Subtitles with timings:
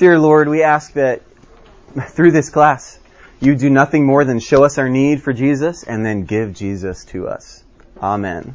[0.00, 1.20] Dear Lord, we ask that
[1.94, 2.98] through this class,
[3.38, 7.04] you do nothing more than show us our need for Jesus and then give Jesus
[7.12, 7.62] to us.
[8.00, 8.54] Amen.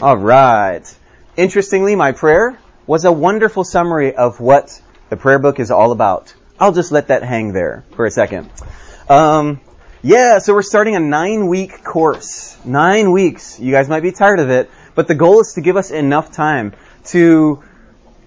[0.00, 0.84] All right.
[1.36, 2.56] Interestingly, my prayer
[2.86, 6.32] was a wonderful summary of what the prayer book is all about.
[6.60, 8.48] I'll just let that hang there for a second.
[9.08, 9.60] Um,
[10.00, 12.56] yeah, so we're starting a nine week course.
[12.64, 13.58] Nine weeks.
[13.58, 16.30] You guys might be tired of it, but the goal is to give us enough
[16.30, 16.72] time
[17.06, 17.64] to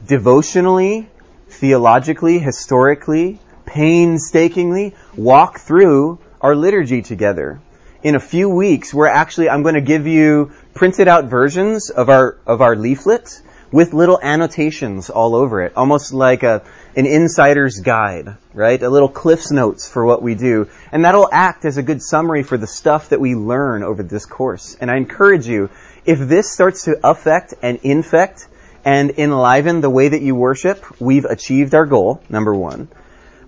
[0.05, 1.07] devotionally,
[1.51, 7.61] theologically, historically, painstakingly walk through our liturgy together.
[8.03, 12.09] In a few weeks, we're actually, I'm going to give you printed out versions of
[12.09, 16.63] our, of our leaflet with little annotations all over it, almost like a,
[16.95, 18.81] an insider's guide, right?
[18.81, 20.67] A little cliff's notes for what we do.
[20.91, 24.25] And that'll act as a good summary for the stuff that we learn over this
[24.25, 24.75] course.
[24.81, 25.69] And I encourage you,
[26.05, 28.47] if this starts to affect and infect
[28.83, 32.87] and enliven the way that you worship, we've achieved our goal, number one.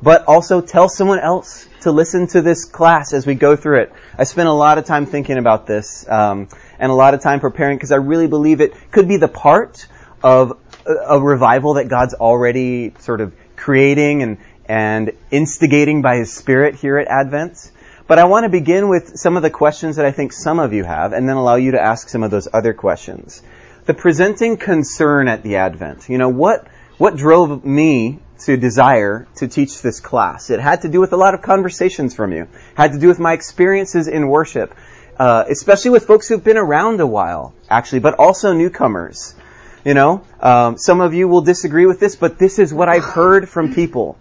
[0.01, 3.93] But also tell someone else to listen to this class as we go through it.
[4.17, 7.39] I spent a lot of time thinking about this um, and a lot of time
[7.39, 9.87] preparing because I really believe it could be the part
[10.21, 16.75] of a revival that God's already sort of creating and, and instigating by His Spirit
[16.75, 17.71] here at Advent.
[18.05, 20.73] But I want to begin with some of the questions that I think some of
[20.73, 23.41] you have and then allow you to ask some of those other questions.
[23.85, 26.07] The presenting concern at the Advent.
[26.07, 26.65] You know, what,
[26.97, 30.49] what drove me to desire to teach this class?
[30.49, 32.43] It had to do with a lot of conversations from you.
[32.43, 34.73] It had to do with my experiences in worship,
[35.19, 39.35] uh, especially with folks who've been around a while, actually, but also newcomers.
[39.83, 43.03] You know, um, some of you will disagree with this, but this is what I've
[43.03, 44.17] heard from people.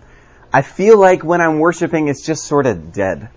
[0.53, 3.29] I feel like when I'm worshiping, it's just sort of dead.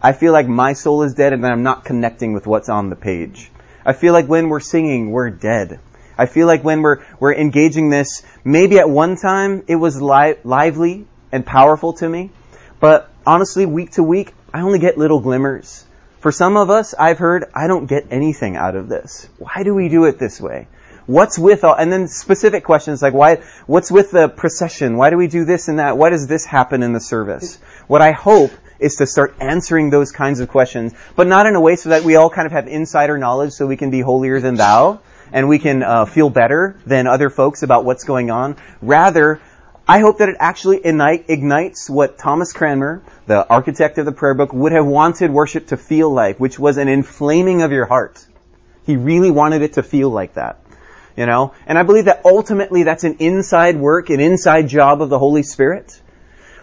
[0.00, 2.96] I feel like my soul is dead and I'm not connecting with what's on the
[2.96, 3.50] page.
[3.84, 5.80] I feel like when we're singing, we're dead.
[6.16, 10.36] I feel like when we're, we're engaging this, maybe at one time it was li-
[10.44, 12.30] lively and powerful to me,
[12.80, 15.84] but honestly, week to week, I only get little glimmers.
[16.20, 19.28] For some of us, I've heard, I don't get anything out of this.
[19.38, 20.68] Why do we do it this way?
[21.06, 24.96] What's with all, and then specific questions like why, what's with the procession?
[24.96, 25.98] Why do we do this and that?
[25.98, 27.56] Why does this happen in the service?
[27.88, 28.52] What I hope
[28.84, 32.04] is to start answering those kinds of questions, but not in a way so that
[32.04, 35.00] we all kind of have insider knowledge so we can be holier than thou
[35.32, 38.56] and we can uh, feel better than other folks about what's going on.
[38.80, 39.40] Rather,
[39.86, 44.52] I hope that it actually ignites what Thomas Cranmer, the architect of the prayer book,
[44.52, 48.24] would have wanted worship to feel like, which was an inflaming of your heart.
[48.86, 50.60] He really wanted it to feel like that.
[51.16, 51.52] You know?
[51.66, 55.42] And I believe that ultimately that's an inside work, an inside job of the Holy
[55.42, 56.00] Spirit.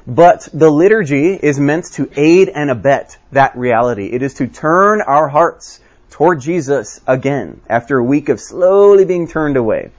[0.07, 4.07] But the liturgy is meant to aid and abet that reality.
[4.07, 5.79] It is to turn our hearts
[6.09, 9.91] toward Jesus again after a week of slowly being turned away.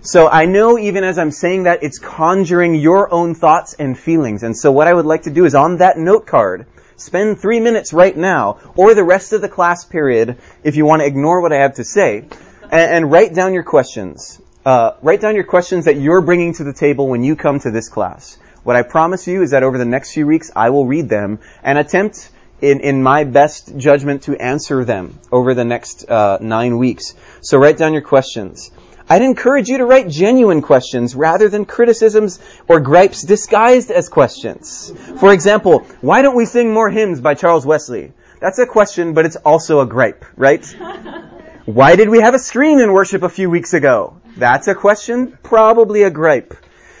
[0.00, 4.42] So I know even as I'm saying that, it's conjuring your own thoughts and feelings.
[4.42, 7.60] And so what I would like to do is on that note card, spend three
[7.60, 11.40] minutes right now, or the rest of the class period, if you want to ignore
[11.40, 12.24] what I have to say,
[12.62, 14.40] and, and write down your questions.
[14.64, 17.70] Uh, write down your questions that you're bringing to the table when you come to
[17.70, 18.38] this class.
[18.64, 21.40] What I promise you is that over the next few weeks, I will read them
[21.62, 22.30] and attempt
[22.60, 27.14] in, in my best judgment to answer them over the next uh, nine weeks.
[27.40, 28.70] So write down your questions.
[29.08, 34.92] I'd encourage you to write genuine questions rather than criticisms or gripes disguised as questions.
[35.18, 38.12] For example, why don't we sing more hymns by Charles Wesley?
[38.40, 40.64] That's a question, but it's also a gripe, right?
[41.64, 44.20] Why did we have a screen in worship a few weeks ago?
[44.36, 46.54] That's a question, probably a gripe.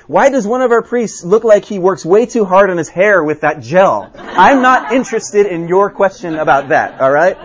[0.06, 2.88] Why does one of our priests look like he works way too hard on his
[2.88, 4.10] hair with that gel?
[4.14, 7.36] I'm not interested in your question about that, alright?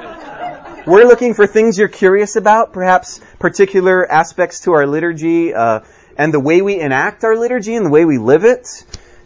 [0.88, 5.82] We're looking for things you're curious about, perhaps particular aspects to our liturgy, uh,
[6.18, 8.86] and the way we enact our liturgy and the way we live it.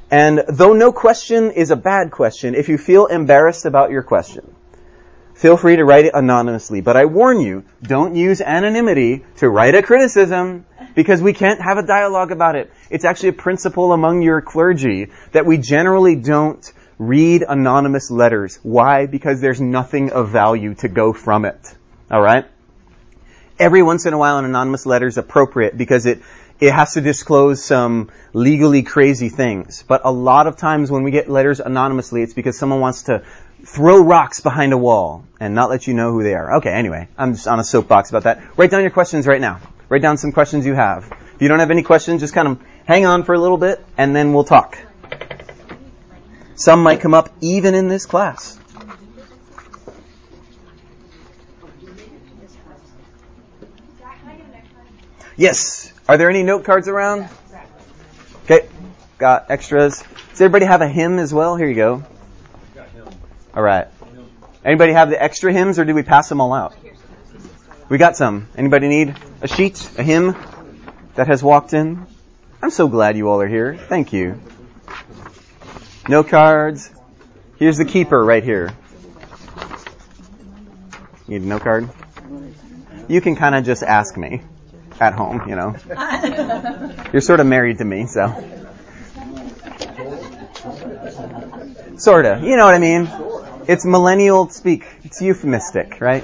[0.09, 4.55] And though no question is a bad question, if you feel embarrassed about your question,
[5.33, 6.81] feel free to write it anonymously.
[6.81, 10.65] But I warn you, don't use anonymity to write a criticism
[10.95, 12.71] because we can't have a dialogue about it.
[12.89, 18.59] It's actually a principle among your clergy that we generally don't read anonymous letters.
[18.61, 19.07] Why?
[19.07, 21.75] Because there's nothing of value to go from it.
[22.11, 22.45] Alright?
[23.57, 26.21] Every once in a while an anonymous letter is appropriate because it
[26.61, 29.83] it has to disclose some legally crazy things.
[29.87, 33.23] But a lot of times when we get letters anonymously, it's because someone wants to
[33.65, 36.57] throw rocks behind a wall and not let you know who they are.
[36.57, 38.57] Okay, anyway, I'm just on a soapbox about that.
[38.57, 39.59] Write down your questions right now.
[39.89, 41.11] Write down some questions you have.
[41.35, 43.83] If you don't have any questions, just kind of hang on for a little bit
[43.97, 44.77] and then we'll talk.
[46.55, 48.57] Some might come up even in this class.
[55.37, 55.91] Yes.
[56.07, 57.27] Are there any note cards around?
[58.43, 58.67] Okay.
[59.17, 60.03] got extras.
[60.29, 61.55] Does everybody have a hymn as well?
[61.55, 62.03] Here you go.
[63.53, 63.87] All right.
[64.63, 66.75] Anybody have the extra hymns, or do we pass them all out?
[67.89, 68.47] We got some.
[68.55, 70.35] Anybody need a sheet, a hymn
[71.15, 72.05] that has walked in?
[72.61, 73.75] I'm so glad you all are here.
[73.75, 74.39] Thank you.
[76.07, 76.89] No cards.
[77.57, 78.71] Here's the keeper right here.
[81.27, 81.89] Need a no card?
[83.07, 84.41] You can kind of just ask me
[84.99, 85.75] at home, you know.
[87.11, 88.27] You're sort of married to me, so.
[91.97, 92.39] Sorta.
[92.43, 93.09] You know what I mean?
[93.67, 94.85] It's millennial speak.
[95.03, 96.23] It's euphemistic, right?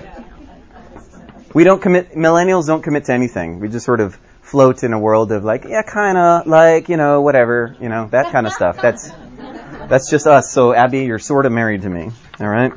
[1.53, 3.59] We don't commit, millennials don't commit to anything.
[3.59, 7.21] We just sort of float in a world of like, yeah, kinda, like, you know,
[7.21, 8.81] whatever, you know, that kind of stuff.
[8.81, 9.11] That's,
[9.87, 10.51] that's just us.
[10.51, 12.11] So Abby, you're sort of married to me.
[12.39, 12.73] Alright?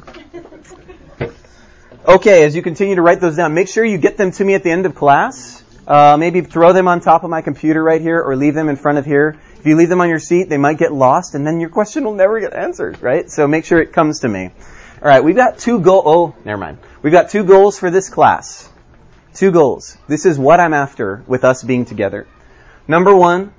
[2.06, 4.54] Okay, as you continue to write those down, make sure you get them to me
[4.54, 5.62] at the end of class.
[5.86, 8.76] Uh, maybe throw them on top of my computer right here or leave them in
[8.76, 9.38] front of here.
[9.60, 12.04] If you leave them on your seat, they might get lost and then your question
[12.04, 13.30] will never get answered, right?
[13.30, 14.52] So make sure it comes to me.
[15.02, 16.04] Alright, we've got two goals.
[16.06, 16.78] Oh, never mind.
[17.02, 18.66] We've got two goals for this class.
[19.34, 19.98] Two goals.
[20.08, 22.26] This is what I'm after with us being together.
[22.88, 23.52] Number one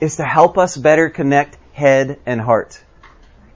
[0.00, 2.82] is to help us better connect head and heart.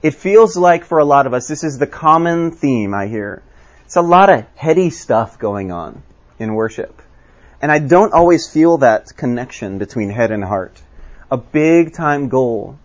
[0.03, 3.41] It feels like for a lot of us, this is the common theme I hear.
[3.85, 6.03] It's a lot of heady stuff going on
[6.37, 7.01] in worship.
[7.59, 10.79] And I don't always feel that connection between head and heart.
[11.29, 12.77] A big time goal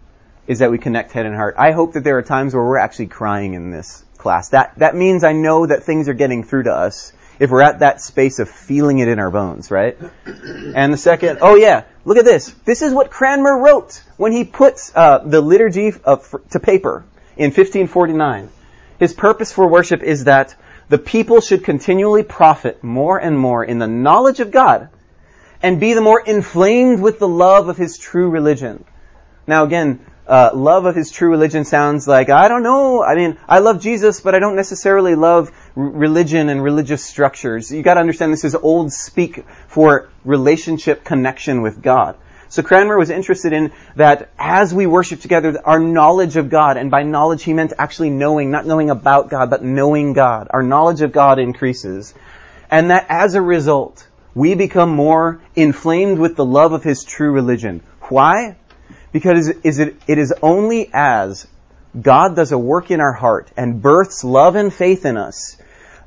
[0.47, 1.55] is that we connect head and heart.
[1.59, 4.49] I hope that there are times where we're actually crying in this class.
[4.49, 7.81] That, that means I know that things are getting through to us if we're at
[7.81, 9.97] that space of feeling it in our bones, right?
[10.75, 12.51] And the second, oh yeah, look at this.
[12.65, 17.05] This is what Cranmer wrote when he puts uh, the liturgy of, to paper
[17.37, 18.49] in 1549.
[18.99, 20.55] His purpose for worship is that
[20.89, 24.89] the people should continually profit more and more in the knowledge of God
[25.63, 28.85] and be the more inflamed with the love of his true religion.
[29.47, 33.39] Now again, uh, love of his true religion sounds like, I don't know, I mean,
[33.49, 37.73] I love Jesus, but I don't necessarily love r- religion and religious structures.
[37.73, 42.17] You gotta understand this is old speak for relationship connection with God.
[42.49, 46.91] So Cranmer was interested in that as we worship together, our knowledge of God, and
[46.91, 50.49] by knowledge he meant actually knowing, not knowing about God, but knowing God.
[50.51, 52.13] Our knowledge of God increases.
[52.71, 57.33] And that as a result, we become more inflamed with the love of his true
[57.33, 57.83] religion.
[58.03, 58.57] Why?
[59.13, 61.47] Because is it, it is only as
[62.01, 65.59] God does a work in our heart and births love and faith in us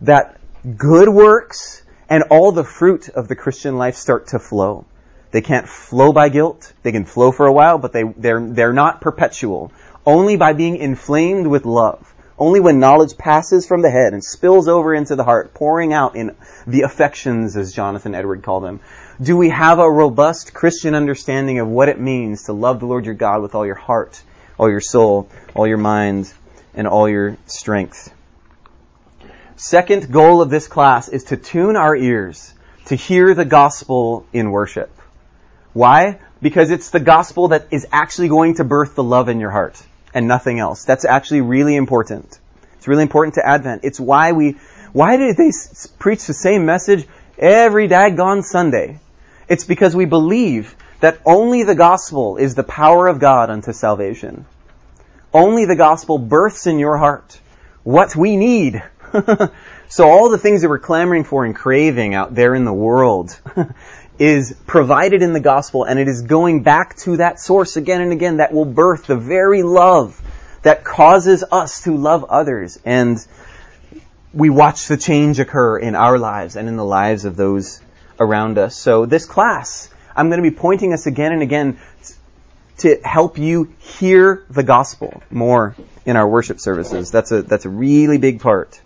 [0.02, 0.40] that
[0.78, 4.86] good works and all the fruit of the Christian life start to flow.
[5.32, 6.72] They can't flow by guilt.
[6.82, 9.72] They can flow for a while, but they, they're, they're not perpetual.
[10.06, 12.15] Only by being inflamed with love.
[12.38, 16.18] Only when knowledge passes from the head and spills over into the heart, pouring out
[16.18, 16.36] in
[16.68, 18.82] the affections, as Jonathan Edward called them,
[19.22, 23.06] do we have a robust Christian understanding of what it means to love the Lord
[23.06, 24.22] your God with all your heart,
[24.60, 26.34] all your soul, all your mind,
[26.74, 28.14] and all your strength.
[29.56, 32.54] Second goal of this class is to tune our ears
[32.88, 34.92] to hear the gospel in worship.
[35.72, 36.20] Why?
[36.42, 39.82] Because it's the gospel that is actually going to birth the love in your heart
[40.16, 40.86] and nothing else.
[40.86, 42.40] That's actually really important.
[42.78, 43.82] It's really important to Advent.
[43.84, 44.54] It's why we,
[44.94, 47.06] why did they s- preach the same message
[47.38, 49.00] every daggone Sunday?
[49.48, 54.46] It's because we believe that only the gospel is the power of God unto salvation.
[55.34, 57.40] Only the gospel births in your heart
[57.84, 58.82] what we need.
[59.90, 63.40] so all the things that we're clamoring for and craving out there in the world
[64.18, 68.12] is provided in the gospel and it is going back to that source again and
[68.12, 70.22] again that will birth the very love
[70.62, 73.26] that causes us to love others and
[74.34, 77.82] we watch the change occur in our lives and in the lives of those
[78.20, 78.76] around us.
[78.76, 81.80] So this class, I'm going to be pointing us again and again
[82.80, 87.12] to help you hear the gospel more in our worship services.
[87.12, 88.80] That's a, that's a really big part.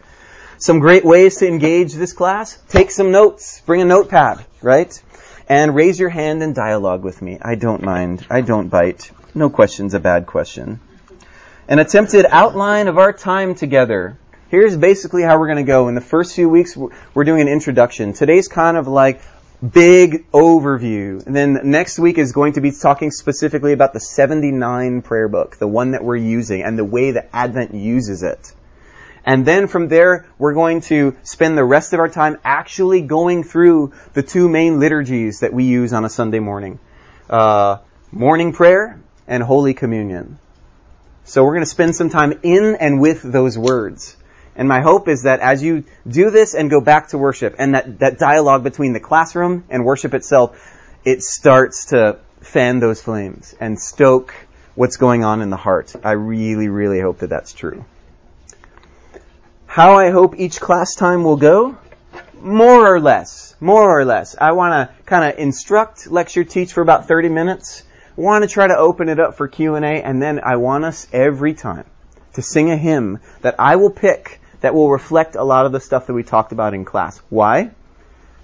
[0.59, 2.57] Some great ways to engage this class.
[2.69, 3.61] Take some notes.
[3.65, 5.01] Bring a notepad, right?
[5.49, 7.39] and raise your hand and dialogue with me.
[7.41, 8.25] I don't mind.
[8.29, 9.11] I don't bite.
[9.33, 10.79] No question's a bad question.
[11.67, 14.17] An attempted outline of our time together.
[14.49, 15.87] Here's basically how we're going to go.
[15.87, 18.13] In the first few weeks, we're doing an introduction.
[18.13, 19.21] Today's kind of like
[19.61, 21.25] big overview.
[21.25, 25.57] And then next week is going to be talking specifically about the 79 prayer book,
[25.57, 28.53] the one that we're using, and the way that Advent uses it.
[29.25, 33.43] And then from there, we're going to spend the rest of our time actually going
[33.43, 36.79] through the two main liturgies that we use on a Sunday morning.
[37.29, 37.77] Uh,
[38.11, 40.39] morning prayer and Holy Communion.
[41.25, 44.15] So we're going to spend some time in and with those words.
[44.55, 47.75] And my hope is that as you do this and go back to worship and
[47.75, 50.59] that, that dialogue between the classroom and worship itself,
[51.05, 54.33] it starts to fan those flames and stoke
[54.75, 55.95] what's going on in the heart.
[56.03, 57.85] I really, really hope that that's true.
[59.69, 61.77] How I hope each class time will go?
[62.41, 63.53] More or less.
[63.59, 64.35] More or less.
[64.41, 67.83] I want to kind of instruct, lecture, teach for about 30 minutes.
[68.15, 71.53] Want to try to open it up for Q&A and then I want us every
[71.53, 71.85] time
[72.33, 75.79] to sing a hymn that I will pick that will reflect a lot of the
[75.79, 77.21] stuff that we talked about in class.
[77.29, 77.69] Why?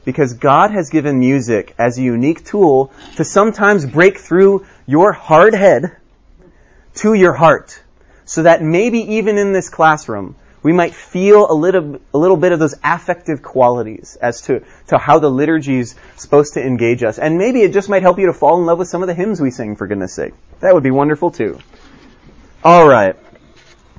[0.03, 5.55] Because God has given music as a unique tool to sometimes break through your hard
[5.55, 5.97] head
[6.97, 7.81] to your heart.
[8.25, 12.51] So that maybe even in this classroom, we might feel a little, a little bit
[12.51, 17.19] of those affective qualities as to, to how the liturgy is supposed to engage us.
[17.19, 19.13] And maybe it just might help you to fall in love with some of the
[19.13, 20.33] hymns we sing, for goodness sake.
[20.61, 21.59] That would be wonderful too.
[22.65, 23.15] Alright.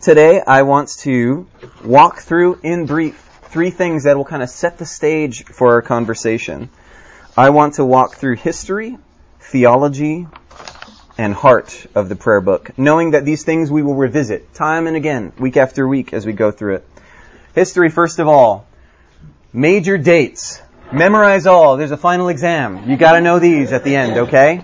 [0.02, 1.46] Today I want to
[1.84, 5.82] walk through in brief three things that will kind of set the stage for our
[5.82, 6.68] conversation.
[7.36, 8.98] I want to walk through history,
[9.38, 10.26] theology,
[11.18, 14.96] and heart of the prayer book, knowing that these things we will revisit time and
[14.96, 16.88] again, week after week as we go through it.
[17.54, 18.66] History, first of all.
[19.52, 20.60] Major dates.
[20.92, 21.76] Memorize all.
[21.76, 22.90] There's a final exam.
[22.90, 24.62] You gotta know these at the end, okay?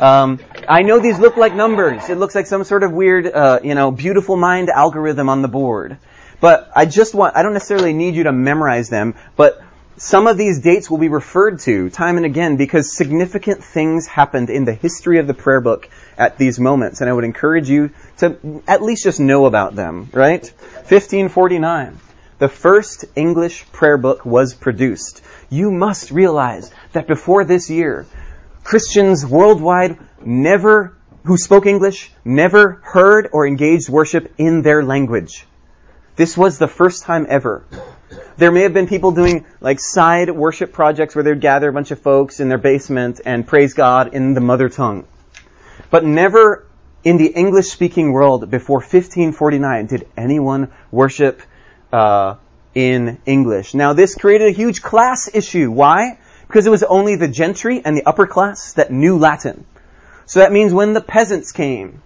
[0.00, 2.08] Um, I know these look like numbers.
[2.10, 5.48] It looks like some sort of weird, uh, you know, beautiful mind algorithm on the
[5.48, 5.98] board.
[6.40, 9.62] But I just want, I don't necessarily need you to memorize them, but
[9.96, 14.50] some of these dates will be referred to time and again because significant things happened
[14.50, 17.90] in the history of the prayer book at these moments, and I would encourage you
[18.18, 20.42] to at least just know about them, right?
[20.88, 21.98] 1549.
[22.38, 25.22] The first English prayer book was produced.
[25.48, 28.06] You must realize that before this year,
[28.64, 35.46] Christians worldwide never, who spoke English, never heard or engaged worship in their language.
[36.16, 37.64] This was the first time ever.
[38.36, 41.90] There may have been people doing like side worship projects where they'd gather a bunch
[41.90, 45.06] of folks in their basement and praise God in the mother tongue.
[45.90, 46.66] But never
[47.04, 51.42] in the English speaking world before 1549 did anyone worship
[51.92, 52.36] uh,
[52.74, 53.74] in English.
[53.74, 55.70] Now this created a huge class issue.
[55.70, 56.18] Why?
[56.46, 59.66] Because it was only the gentry and the upper class that knew Latin.
[60.26, 62.02] So that means when the peasants came,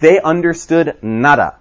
[0.00, 1.56] they understood nada.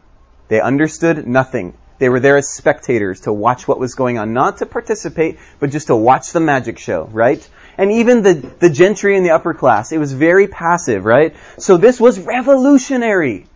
[0.49, 1.77] They understood nothing.
[1.99, 5.69] They were there as spectators to watch what was going on, not to participate, but
[5.69, 7.47] just to watch the magic show, right?
[7.77, 11.35] And even the, the gentry and the upper class, it was very passive, right?
[11.57, 13.47] So this was revolutionary.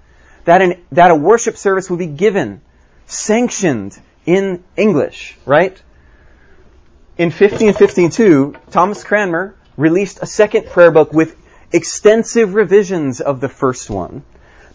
[0.46, 2.62] That an, that a worship service would be given,
[3.06, 5.82] sanctioned in English, right?
[7.18, 11.36] In 1552, Thomas Cranmer released a second prayer book with
[11.72, 14.24] extensive revisions of the first one.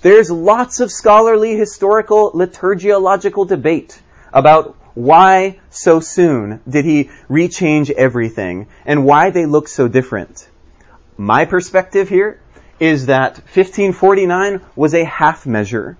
[0.02, 8.66] There's lots of scholarly, historical, liturgiological debate about why so soon did he rechange everything
[8.85, 10.49] and why they look so different.
[11.16, 12.40] My perspective here
[12.80, 15.97] is that 1549 was a half measure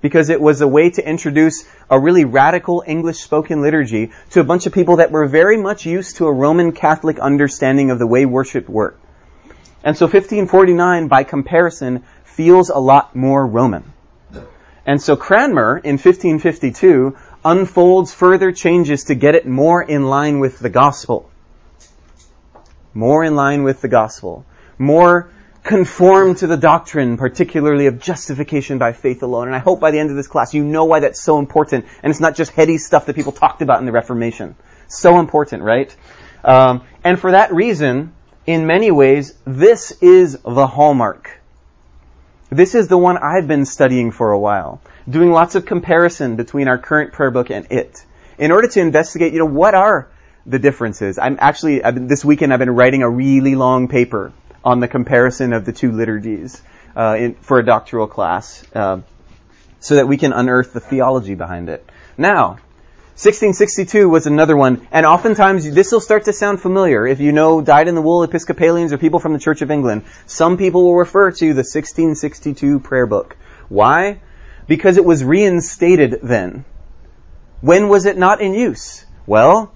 [0.00, 4.44] because it was a way to introduce a really radical English spoken liturgy to a
[4.44, 8.08] bunch of people that were very much used to a Roman Catholic understanding of the
[8.08, 9.04] way worship worked.
[9.84, 12.02] And so 1549, by comparison,
[12.36, 13.92] feels a lot more Roman.
[14.84, 20.58] And so Cranmer in 1552 unfolds further changes to get it more in line with
[20.58, 21.30] the gospel.
[22.92, 24.44] More in line with the gospel.
[24.78, 25.30] More
[25.64, 29.48] conform to the doctrine, particularly of justification by faith alone.
[29.48, 31.86] And I hope by the end of this class you know why that's so important.
[32.02, 34.54] And it's not just heady stuff that people talked about in the Reformation.
[34.88, 35.94] So important, right?
[36.44, 38.12] Um, and for that reason,
[38.46, 41.35] in many ways, this is the hallmark
[42.50, 46.68] this is the one I've been studying for a while, doing lots of comparison between
[46.68, 48.04] our current prayer book and it,
[48.38, 50.08] in order to investigate, you know, what are
[50.44, 51.18] the differences.
[51.18, 54.32] I'm actually, been, this weekend I've been writing a really long paper
[54.64, 56.62] on the comparison of the two liturgies
[56.96, 59.00] uh, in, for a doctoral class, uh,
[59.80, 61.88] so that we can unearth the theology behind it.
[62.16, 62.58] Now,
[63.16, 67.06] 1662 was another one, and oftentimes this will start to sound familiar.
[67.06, 70.02] If you know dyed in the wool Episcopalians or people from the Church of England,
[70.26, 73.38] some people will refer to the 1662 prayer book.
[73.70, 74.20] Why?
[74.68, 76.66] Because it was reinstated then.
[77.62, 79.06] When was it not in use?
[79.26, 79.72] Well,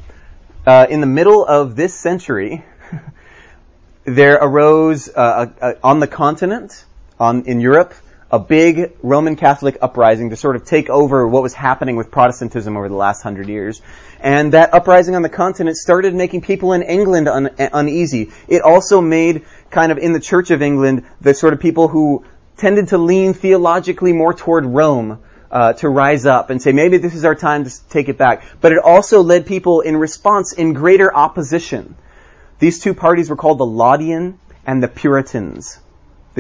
[0.67, 2.63] uh, in the middle of this century,
[4.05, 6.85] there arose uh, on the continent,
[7.19, 7.95] on, in Europe,
[8.31, 12.77] a big Roman Catholic uprising to sort of take over what was happening with Protestantism
[12.77, 13.83] over the last hundred years.
[14.21, 18.31] And that uprising on the continent started making people in England un- uneasy.
[18.47, 22.25] It also made kind of in the Church of England the sort of people who
[22.57, 25.19] tended to lean theologically more toward Rome
[25.51, 28.45] uh, to rise up and say maybe this is our time to take it back.
[28.61, 31.97] But it also led people in response in greater opposition.
[32.61, 35.81] These two parties were called the Laudian and the Puritans.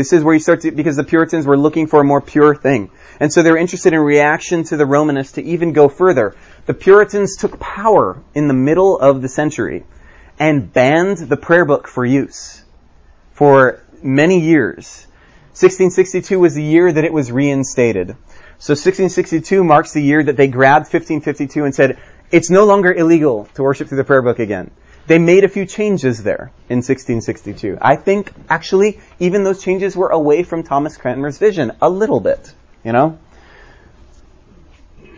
[0.01, 2.55] This is where you start to, because the Puritans were looking for a more pure
[2.55, 2.91] thing.
[3.21, 6.35] And so they were interested in reaction to the Romanists to even go further.
[6.65, 9.85] The Puritans took power in the middle of the century
[10.39, 12.65] and banned the prayer book for use
[13.33, 15.07] for many years.
[15.51, 18.17] 1662 was the year that it was reinstated.
[18.59, 21.99] So 1662 marks the year that they grabbed 1552 and said,
[22.31, 24.71] it's no longer illegal to worship through the prayer book again.
[25.07, 27.79] They made a few changes there in 1662.
[27.81, 32.55] I think, actually, even those changes were away from Thomas Cranmer's vision a little bit,
[32.85, 33.19] you know?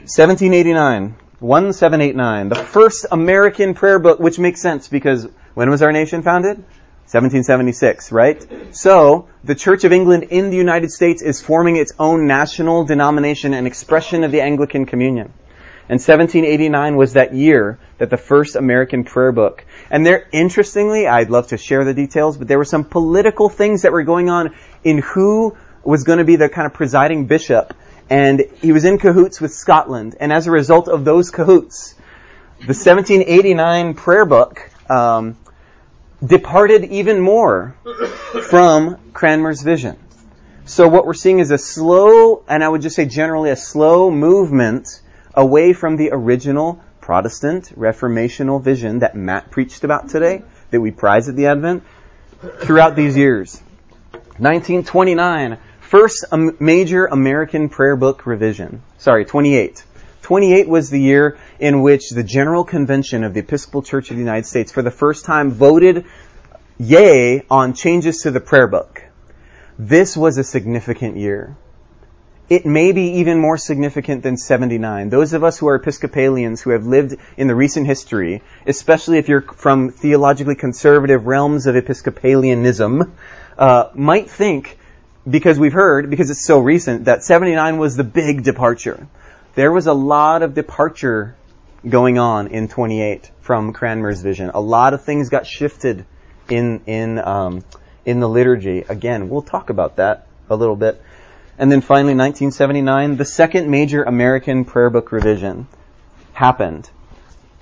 [0.05, 6.23] 1789, 1789, the first American prayer book, which makes sense because when was our nation
[6.23, 6.57] founded?
[7.13, 8.75] 1776, right?
[8.75, 13.53] So, the Church of England in the United States is forming its own national denomination
[13.53, 15.33] and expression of the Anglican Communion.
[15.89, 19.65] And 1789 was that year that the first American prayer book.
[19.93, 23.83] And there, interestingly, I'd love to share the details, but there were some political things
[23.83, 27.75] that were going on in who was going to be the kind of presiding bishop.
[28.09, 30.17] And he was in cahoots with Scotland.
[30.19, 31.95] And as a result of those cahoots,
[32.61, 35.37] the 1789 prayer book um,
[36.25, 37.77] departed even more
[38.49, 39.99] from Cranmer's vision.
[40.65, 44.11] So what we're seeing is a slow, and I would just say generally a slow
[44.11, 45.03] movement
[45.35, 51.29] away from the original Protestant reformational vision that Matt preached about today, that we prize
[51.29, 51.83] at the Advent,
[52.61, 53.61] throughout these years.
[54.39, 56.25] 1929, first
[56.61, 58.83] major American prayer book revision.
[58.99, 59.85] Sorry, 28.
[60.23, 64.23] 28 was the year in which the General Convention of the Episcopal Church of the
[64.23, 66.07] United States for the first time voted
[66.79, 69.03] yay on changes to the prayer book.
[69.77, 71.57] This was a significant year
[72.53, 75.09] it may be even more significant than 79.
[75.09, 79.31] Those of us who are Episcopalians who have lived in the recent history, especially if
[79.31, 83.11] you're from theologically conservative realms of Episcopalianism,
[83.57, 84.77] uh, might think,
[85.29, 89.07] because we've heard, because it's so recent, that 79 was the big departure.
[89.55, 91.35] There was a lot of departure
[91.89, 94.51] going on in 28 from Cranmer's vision.
[94.53, 96.05] A lot of things got shifted
[96.51, 97.65] in in um,
[98.05, 98.85] in the liturgy.
[98.87, 101.01] Again, we'll talk about that a little bit.
[101.63, 105.69] And then finally, 1979, the second major American prayer book revision
[106.33, 106.91] happened.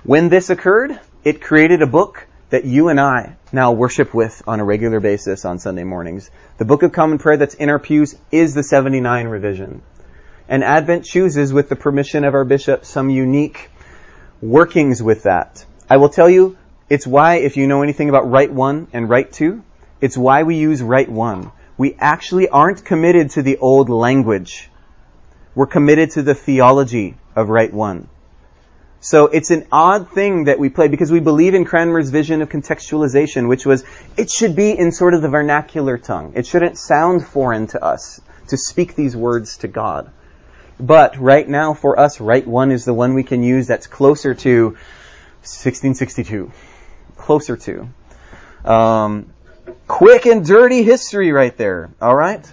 [0.03, 4.59] When this occurred, it created a book that you and I now worship with on
[4.59, 6.31] a regular basis on Sunday mornings.
[6.57, 9.83] The Book of Common Prayer that's in our pews is the 79 revision.
[10.49, 13.69] And Advent chooses, with the permission of our bishop, some unique
[14.41, 15.63] workings with that.
[15.87, 16.57] I will tell you,
[16.89, 19.61] it's why, if you know anything about Rite 1 and Rite 2,
[20.01, 24.69] it's why we use Rite 1 we actually aren't committed to the old language.
[25.55, 28.07] We're committed to the theology of Rite 1.
[28.99, 32.49] So it's an odd thing that we play because we believe in Cranmer's vision of
[32.49, 33.83] contextualization, which was
[34.15, 36.33] it should be in sort of the vernacular tongue.
[36.35, 40.11] It shouldn't sound foreign to us to speak these words to God.
[40.79, 44.35] But right now, for us, Rite 1 is the one we can use that's closer
[44.35, 46.51] to 1662.
[47.17, 47.89] Closer to.
[48.63, 49.30] Um,
[49.87, 51.89] quick and dirty history right there.
[52.01, 52.45] All right?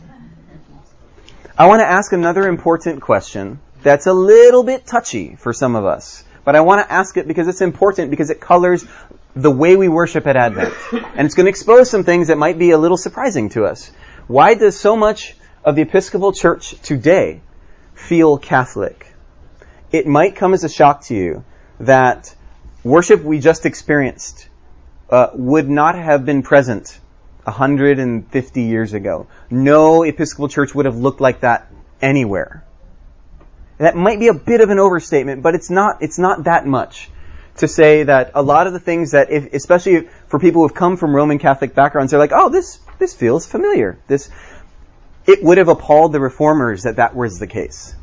[1.57, 5.85] I want to ask another important question that's a little bit touchy for some of
[5.85, 6.25] us.
[6.45, 8.87] But I want to ask it because it's important because it colors
[9.35, 10.75] the way we worship at Advent.
[10.93, 13.91] And it's going to expose some things that might be a little surprising to us.
[14.27, 17.41] Why does so much of the Episcopal Church today
[17.95, 19.13] feel Catholic?
[19.93, 21.45] It might come as a shock to you
[21.81, 22.35] that
[22.83, 24.49] worship we just experienced
[25.11, 26.99] uh, would not have been present
[27.49, 29.27] 150 years ago.
[29.51, 32.65] No Episcopal church would have looked like that anywhere.
[33.79, 37.11] That might be a bit of an overstatement, but it's not, it's not that much
[37.59, 40.77] to say that a lot of the things that, if, especially for people who have
[40.77, 43.99] come from Roman Catholic backgrounds, they're like, oh, this, this feels familiar.
[44.07, 44.31] This,
[45.27, 47.95] it would have appalled the reformers that that was the case.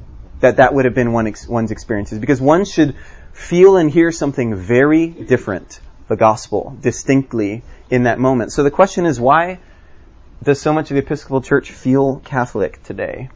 [0.42, 2.20] That that would have been one ex, one's experiences.
[2.20, 2.96] Because one should
[3.34, 8.52] feel and hear something very different, the gospel, distinctly, in that moment.
[8.52, 9.60] So the question is why
[10.43, 13.30] does so much of the Episcopal Church feel Catholic today?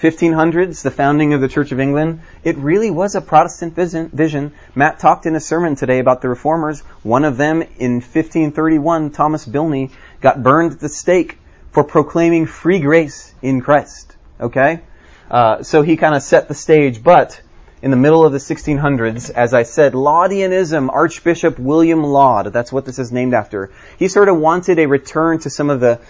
[0.00, 4.52] 1500s, the founding of the Church of England, it really was a Protestant vision.
[4.74, 6.80] Matt talked in a sermon today about the reformers.
[7.02, 11.38] One of them in 1531, Thomas Bilney, got burned at the stake
[11.72, 14.14] for proclaiming free grace in Christ.
[14.38, 14.80] Okay?
[15.30, 17.40] Uh, so he kind of set the stage, but
[17.82, 22.84] in the middle of the 1600s, as I said, Laudianism, Archbishop William Laud, that's what
[22.86, 23.70] this is named after.
[23.98, 26.00] He sort of wanted a return to some of the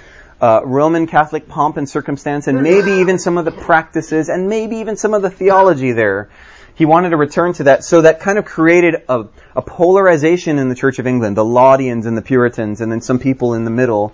[0.40, 4.76] uh, Roman Catholic pomp and circumstance, and maybe even some of the practices, and maybe
[4.76, 6.28] even some of the theology there.
[6.74, 9.24] He wanted to return to that, so that kind of created a,
[9.56, 13.18] a polarization in the Church of England, the Laudians and the Puritans, and then some
[13.18, 14.12] people in the middle.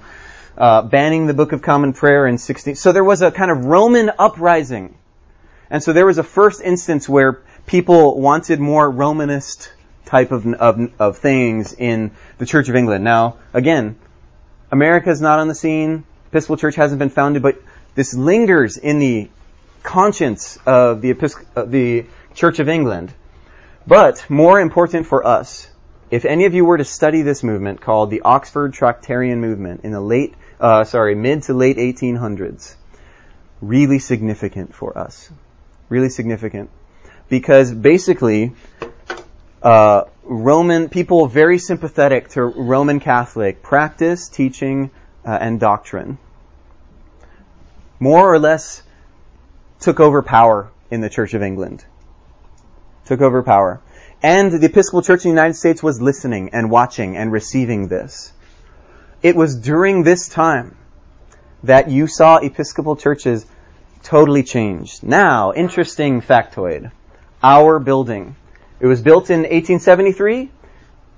[0.57, 2.77] uh, banning the Book of Common Prayer in 16.
[2.77, 4.95] So there was a kind of Roman uprising.
[5.73, 9.73] And so there was a first instance where people wanted more Romanist
[10.05, 13.05] type of, of, of things in the Church of England.
[13.05, 13.97] Now, again,
[14.71, 16.05] America is not on the scene.
[16.29, 17.57] Episcopal Church hasn't been founded, but
[17.95, 19.31] this lingers in the
[19.83, 22.05] conscience of the, Episc- the
[22.35, 23.11] Church of England.
[23.87, 25.67] But more important for us,
[26.11, 29.93] if any of you were to study this movement called the Oxford Tractarian movement in
[29.93, 32.75] the late, uh, sorry, mid to late 1800s,
[33.63, 35.31] really significant for us.
[35.93, 36.71] Really significant.
[37.29, 38.55] Because basically,
[39.63, 44.91] uh, Roman people very sympathetic to Roman Catholic practice, teaching,
[45.23, 46.17] uh, and doctrine,
[48.01, 48.83] more or less
[49.81, 51.85] took over power in the Church of England.
[53.05, 53.83] Took over power.
[54.23, 58.33] And the Episcopal Church in the United States was listening and watching and receiving this.
[59.23, 60.75] It was during this time
[61.65, 63.45] that you saw Episcopal churches
[64.03, 65.03] totally changed.
[65.03, 66.91] Now, interesting factoid.
[67.43, 68.37] Our building.
[68.81, 70.51] It was built in 1873,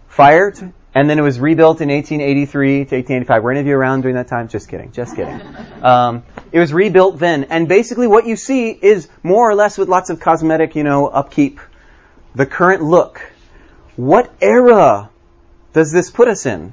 [0.09, 3.43] fired, and then it was rebuilt in 1883 to 1885.
[3.43, 4.49] Were any of you around during that time?
[4.49, 4.93] Just kidding.
[4.93, 5.41] Just kidding.
[5.85, 9.87] Um, it was rebuilt then, and basically what you see is more or less with
[9.87, 11.61] lots of cosmetic, you know, upkeep.
[12.35, 13.21] The current look.
[13.97, 15.11] What era
[15.75, 16.73] does this put us in?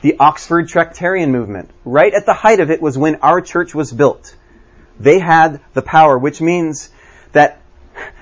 [0.00, 1.70] The Oxford Tractarian movement.
[1.84, 4.34] Right at the height of it was when our church was built.
[4.98, 6.90] They had the power, which means
[7.32, 7.60] that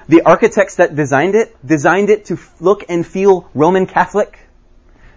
[0.08, 4.38] the architects that designed it designed it to look and feel Roman Catholic.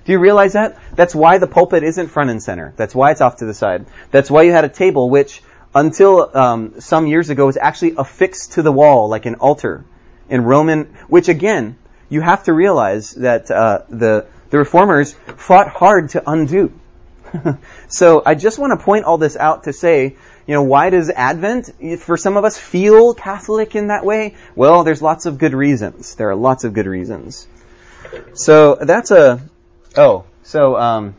[0.05, 0.77] Do you realize that?
[0.95, 2.73] That's why the pulpit isn't front and center.
[2.77, 3.87] That's why it's off to the side.
[4.11, 5.41] That's why you had a table which,
[5.73, 9.83] until um, some years ago, was actually affixed to the wall like an altar
[10.29, 10.95] in Roman.
[11.07, 16.71] Which again, you have to realize that uh, the the reformers fought hard to undo.
[17.87, 20.15] so I just want to point all this out to say,
[20.47, 24.35] you know, why does Advent, for some of us, feel Catholic in that way?
[24.55, 26.15] Well, there's lots of good reasons.
[26.15, 27.47] There are lots of good reasons.
[28.33, 29.41] So that's a
[29.97, 31.15] Oh, so um,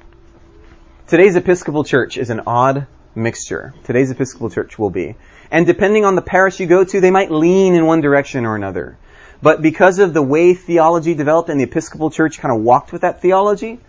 [1.06, 3.72] today's Episcopal Church is an odd mixture.
[3.84, 5.14] Today's Episcopal Church will be.
[5.50, 8.54] And depending on the parish you go to, they might lean in one direction or
[8.54, 8.98] another.
[9.40, 13.00] But because of the way theology developed and the Episcopal Church kind of walked with
[13.00, 13.80] that theology,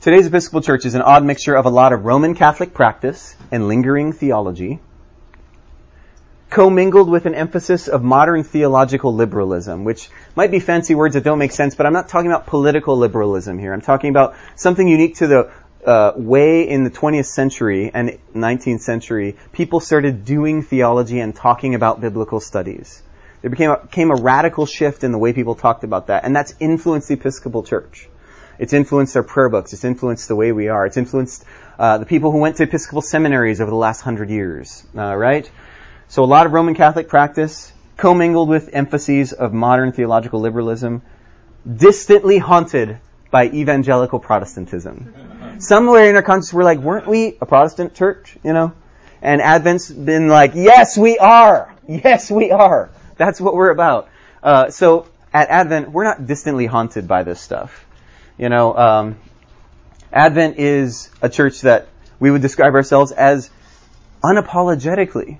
[0.00, 3.66] today's Episcopal Church is an odd mixture of a lot of Roman Catholic practice and
[3.66, 4.78] lingering theology,
[6.50, 11.40] commingled with an emphasis of modern theological liberalism, which might be fancy words that don't
[11.40, 13.72] make sense, but I'm not talking about political liberalism here.
[13.72, 15.50] I'm talking about something unique to the
[15.84, 21.74] uh, way in the 20th century and 19th century people started doing theology and talking
[21.74, 23.02] about biblical studies.
[23.42, 26.34] There became a, became a radical shift in the way people talked about that, and
[26.36, 28.08] that's influenced the Episcopal Church.
[28.58, 29.72] It's influenced our prayer books.
[29.72, 30.86] It's influenced the way we are.
[30.86, 31.44] It's influenced
[31.78, 34.84] uh, the people who went to Episcopal seminaries over the last hundred years.
[34.96, 35.48] Uh, right?
[36.08, 41.02] So a lot of Roman Catholic practice, commingled with emphases of modern theological liberalism,
[41.70, 42.98] distantly haunted
[43.30, 45.58] by evangelical Protestantism.
[45.58, 48.36] Somewhere in our conscience, we're like, weren't we a Protestant church?
[48.42, 48.72] You know?
[49.20, 51.74] And Advent's been like, yes, we are!
[51.86, 52.90] Yes, we are!
[53.16, 54.08] That's what we're about.
[54.42, 57.84] Uh, so, at Advent, we're not distantly haunted by this stuff.
[58.38, 59.16] You know, um,
[60.12, 61.88] Advent is a church that
[62.20, 63.50] we would describe ourselves as
[64.22, 65.38] unapologetically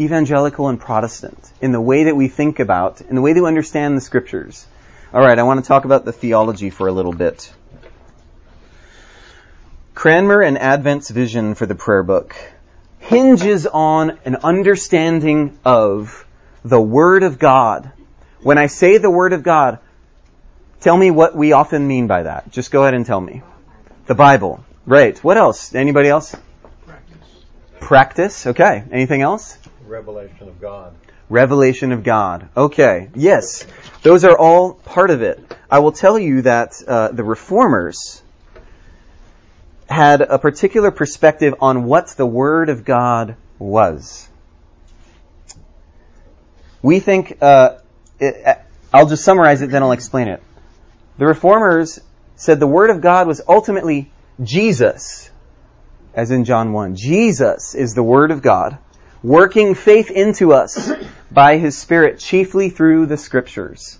[0.00, 3.48] evangelical and Protestant in the way that we think about, in the way that we
[3.48, 4.66] understand the scriptures.
[5.12, 7.52] All right, I want to talk about the theology for a little bit.
[9.94, 12.34] Cranmer and Advent's vision for the prayer book
[12.98, 16.26] hinges on an understanding of
[16.64, 17.92] the Word of God.
[18.40, 19.80] When I say the Word of God,
[20.80, 22.50] tell me what we often mean by that.
[22.50, 23.42] Just go ahead and tell me.
[24.06, 24.64] The Bible.
[24.86, 25.18] Right.
[25.22, 25.74] What else?
[25.74, 26.34] Anybody else?
[26.86, 27.16] Practice.
[27.80, 28.46] Practice.
[28.46, 28.84] Okay.
[28.90, 29.58] Anything else?
[29.86, 30.94] Revelation of God.
[31.28, 32.48] Revelation of God.
[32.56, 33.10] Okay.
[33.14, 33.66] Yes.
[34.02, 35.40] Those are all part of it.
[35.70, 38.22] I will tell you that uh, the reformers
[39.88, 44.28] had a particular perspective on what the Word of God was.
[46.82, 47.78] We think, uh,
[48.20, 48.54] it, uh,
[48.92, 50.42] I'll just summarize it, then I'll explain it.
[51.18, 52.00] The reformers
[52.36, 54.10] said the Word of God was ultimately
[54.42, 55.30] Jesus,
[56.14, 56.94] as in John 1.
[56.94, 58.78] Jesus is the Word of God
[59.22, 60.92] working faith into us
[61.30, 63.98] by His Spirit, chiefly through the Scriptures.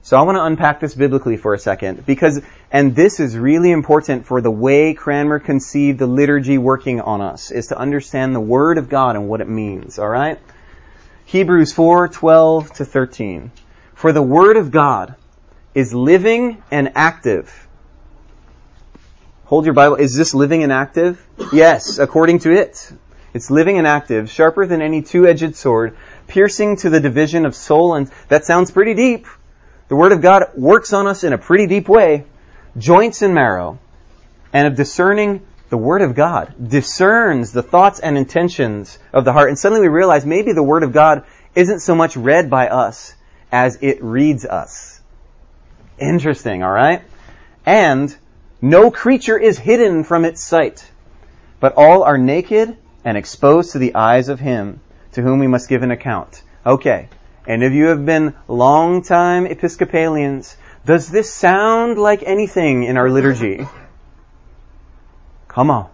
[0.00, 2.40] So I want to unpack this biblically for a second, because,
[2.70, 7.50] and this is really important for the way Cranmer conceived the liturgy working on us,
[7.50, 10.38] is to understand the Word of God and what it means, alright?
[11.26, 13.52] Hebrews 4, 12 to 13.
[13.94, 15.14] For the Word of God
[15.74, 17.62] is living and active
[19.52, 19.96] Hold your Bible.
[19.96, 21.22] Is this living and active?
[21.52, 22.90] Yes, according to it.
[23.34, 25.94] It's living and active, sharper than any two-edged sword,
[26.26, 29.26] piercing to the division of soul and that sounds pretty deep.
[29.88, 32.24] The Word of God works on us in a pretty deep way.
[32.78, 33.78] Joints and marrow,
[34.54, 39.50] and of discerning the Word of God discerns the thoughts and intentions of the heart.
[39.50, 43.14] And suddenly we realize maybe the Word of God isn't so much read by us
[43.52, 44.91] as it reads us.
[46.02, 47.02] Interesting, alright?
[47.64, 48.14] And
[48.60, 50.84] no creature is hidden from its sight,
[51.60, 54.80] but all are naked and exposed to the eyes of Him
[55.12, 56.42] to whom we must give an account.
[56.66, 57.08] Okay.
[57.46, 60.56] Any of you have been long-time Episcopalians.
[60.84, 63.66] Does this sound like anything in our liturgy?
[65.46, 65.88] Come on.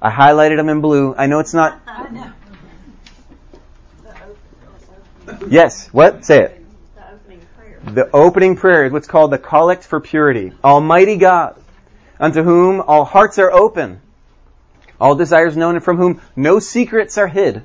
[0.00, 1.14] I highlighted them in blue.
[1.16, 1.80] I know it's not.
[5.48, 5.88] Yes.
[5.92, 6.24] What?
[6.24, 6.61] Say it.
[7.84, 10.52] The opening prayer is what's called the collect for purity.
[10.62, 11.56] Almighty God,
[12.20, 14.00] unto whom all hearts are open,
[15.00, 17.62] all desires known, and from whom no secrets are hid.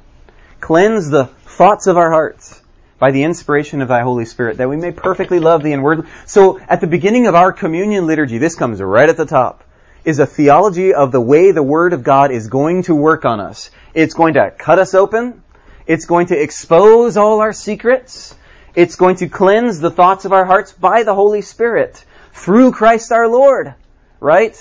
[0.60, 2.62] Cleanse the thoughts of our hearts
[2.98, 6.08] by the inspiration of thy Holy Spirit, that we may perfectly love thee and word.
[6.26, 9.64] So at the beginning of our communion liturgy, this comes right at the top,
[10.04, 13.40] is a theology of the way the Word of God is going to work on
[13.40, 13.70] us.
[13.94, 15.44] It's going to cut us open.
[15.86, 18.34] It's going to expose all our secrets.
[18.78, 23.12] It's going to cleanse the thoughts of our hearts by the Holy Spirit through Christ
[23.12, 23.74] our Lord.
[24.20, 24.56] Right?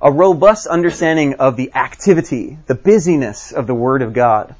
[0.00, 4.54] A robust understanding of the activity, the busyness of the Word of God.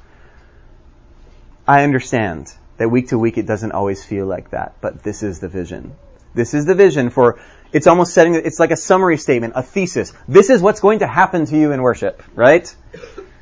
[1.66, 5.40] I understand that week to week it doesn't always feel like that, but this is
[5.40, 5.94] the vision.
[6.34, 7.40] This is the vision for,
[7.72, 10.12] it's almost setting, it's like a summary statement, a thesis.
[10.28, 12.74] This is what's going to happen to you in worship, right?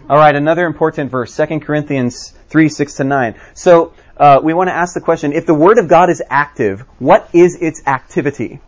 [0.09, 3.35] Alright, another important verse, 2 Corinthians 3, 6 to 9.
[3.55, 6.81] So, uh, we want to ask the question, if the Word of God is active,
[6.99, 8.61] what is its activity?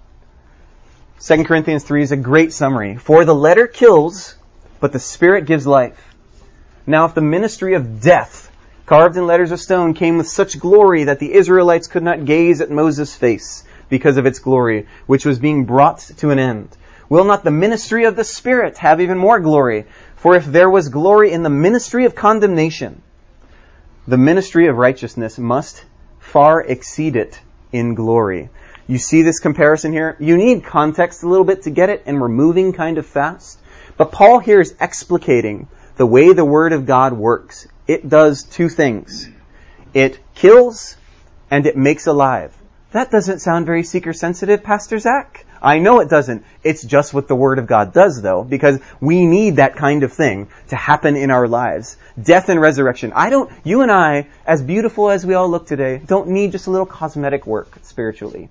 [1.20, 2.96] 2 Corinthians 3 is a great summary.
[2.96, 4.36] For the letter kills,
[4.78, 6.14] but the Spirit gives life.
[6.86, 8.50] Now if the ministry of death
[8.86, 12.60] carved in letters of stone, came with such glory that the Israelites could not gaze
[12.60, 16.68] at Moses' face because of its glory, which was being brought to an end.
[17.08, 19.86] Will not the ministry of the Spirit have even more glory?
[20.16, 23.02] For if there was glory in the ministry of condemnation,
[24.08, 25.84] the ministry of righteousness must
[26.18, 27.38] far exceed it
[27.70, 28.48] in glory.
[28.86, 30.16] You see this comparison here?
[30.18, 33.60] You need context a little bit to get it, and we're moving kind of fast.
[33.96, 38.68] But Paul here is explicating the way the Word of God works it does two
[38.68, 39.28] things.
[39.94, 40.96] It kills
[41.50, 42.54] and it makes alive.
[42.92, 45.46] That doesn't sound very seeker sensitive, Pastor Zach.
[45.60, 46.44] I know it doesn't.
[46.62, 50.12] It's just what the Word of God does though, because we need that kind of
[50.12, 51.96] thing to happen in our lives.
[52.20, 53.12] Death and resurrection.
[53.14, 56.66] I don't, you and I, as beautiful as we all look today, don't need just
[56.66, 58.48] a little cosmetic work spiritually.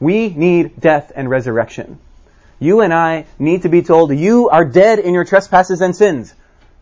[0.00, 1.98] We need death and resurrection.
[2.60, 6.34] You and I need to be told, you are dead in your trespasses and sins.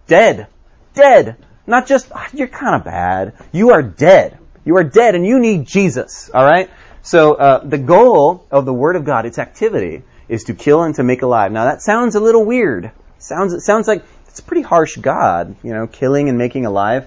[0.06, 0.46] Dead.
[0.94, 1.36] Dead.
[1.66, 3.34] Not just, ah, you're kind of bad.
[3.52, 4.38] You are dead.
[4.64, 6.30] You are dead and you need Jesus.
[6.34, 6.70] Alright?
[7.06, 10.92] So, uh, the goal of the Word of God, its activity, is to kill and
[10.96, 11.52] to make alive.
[11.52, 12.90] Now that sounds a little weird.
[13.20, 17.06] Sounds, it sounds like it's a pretty harsh God, you know, killing and making alive.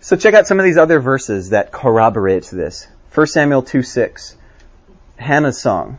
[0.00, 2.88] So check out some of these other verses that corroborate this.
[3.12, 4.36] 1 Samuel 2 6.
[5.18, 5.98] Hannah's song.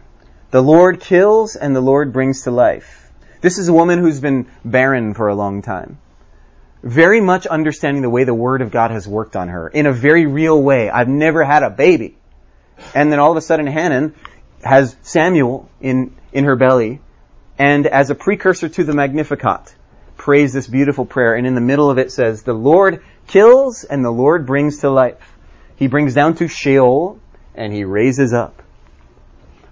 [0.49, 3.11] The Lord kills and the Lord brings to life.
[3.39, 5.99] This is a woman who's been barren for a long time
[6.81, 9.91] very much understanding the way the Word of God has worked on her in a
[9.91, 10.87] very real way.
[10.87, 12.15] I've never had a baby.
[12.93, 14.11] And then all of a sudden Hannah
[14.63, 16.99] has Samuel in, in her belly
[17.57, 19.73] and as a precursor to the Magnificat
[20.17, 24.03] prays this beautiful prayer and in the middle of it says, the Lord kills and
[24.03, 25.33] the Lord brings to life.
[25.75, 27.19] He brings down to Sheol
[27.53, 28.61] and he raises up.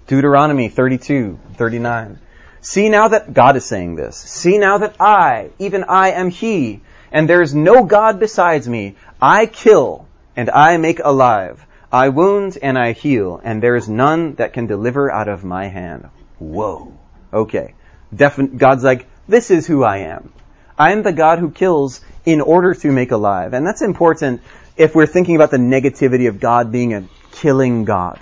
[0.08, 2.20] Deuteronomy 32, 39.
[2.62, 4.16] See now that God is saying this.
[4.16, 6.82] See now that I, even I am He
[7.14, 8.96] and there is no God besides me.
[9.22, 11.66] I kill, and I make alive.
[11.94, 15.68] I wound, and I heal, and there is none that can deliver out of my
[15.68, 16.10] hand.
[16.40, 16.92] Whoa.
[17.32, 17.76] Okay.
[18.14, 20.34] Defin- God's like, this is who I am.
[20.76, 23.54] I am the God who kills in order to make alive.
[23.54, 24.42] And that's important
[24.76, 28.20] if we're thinking about the negativity of God being a killing God.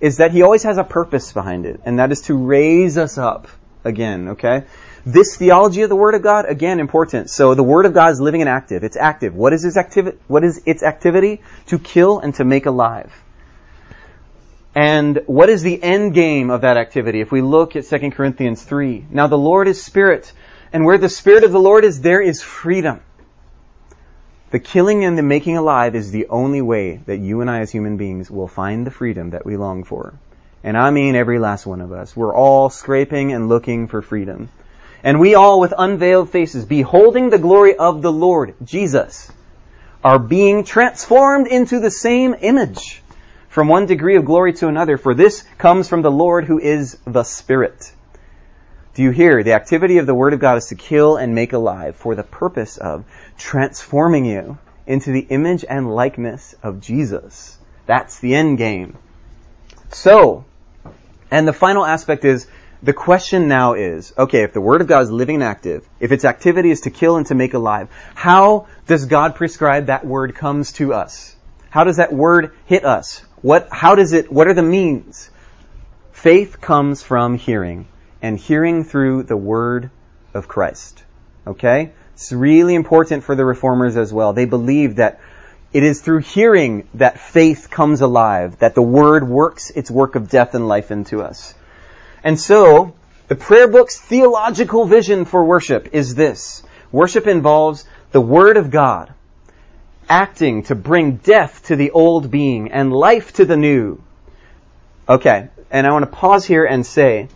[0.00, 3.16] Is that He always has a purpose behind it, and that is to raise us
[3.16, 3.46] up
[3.84, 4.64] again, okay?
[5.06, 7.28] This theology of the Word of God, again, important.
[7.28, 8.84] So the Word of God is living and active.
[8.84, 9.34] It's active.
[9.34, 10.16] What is its activity?
[10.28, 11.42] What is its activity?
[11.66, 13.12] To kill and to make alive.
[14.74, 17.20] And what is the end game of that activity?
[17.20, 19.04] If we look at 2 Corinthians 3.
[19.10, 20.32] Now the Lord is Spirit,
[20.72, 23.00] and where the Spirit of the Lord is, there is freedom.
[24.50, 27.70] The killing and the making alive is the only way that you and I as
[27.70, 30.14] human beings will find the freedom that we long for.
[30.62, 32.16] And I mean every last one of us.
[32.16, 34.48] We're all scraping and looking for freedom.
[35.04, 39.30] And we all with unveiled faces, beholding the glory of the Lord, Jesus,
[40.02, 43.02] are being transformed into the same image
[43.50, 46.96] from one degree of glory to another, for this comes from the Lord who is
[47.06, 47.92] the Spirit.
[48.94, 49.42] Do you hear?
[49.42, 52.22] The activity of the Word of God is to kill and make alive for the
[52.22, 53.04] purpose of
[53.36, 57.58] transforming you into the image and likeness of Jesus.
[57.84, 58.96] That's the end game.
[59.90, 60.46] So,
[61.30, 62.46] and the final aspect is,
[62.82, 66.12] the question now is, okay, if the Word of God is living and active, if
[66.12, 70.34] its activity is to kill and to make alive, how does God prescribe that Word
[70.34, 71.34] comes to us?
[71.70, 73.22] How does that Word hit us?
[73.42, 75.30] What, how does it, what are the means?
[76.12, 77.86] Faith comes from hearing,
[78.22, 79.90] and hearing through the Word
[80.32, 81.02] of Christ.
[81.46, 81.92] Okay?
[82.14, 84.32] It's really important for the reformers as well.
[84.32, 85.20] They believe that
[85.72, 90.30] it is through hearing that faith comes alive, that the Word works its work of
[90.30, 91.54] death and life into us.
[92.24, 92.94] And so,
[93.28, 96.62] the prayer book's theological vision for worship is this.
[96.90, 99.12] Worship involves the Word of God
[100.08, 104.02] acting to bring death to the old being and life to the new.
[105.08, 107.28] Okay, and I want to pause here and say,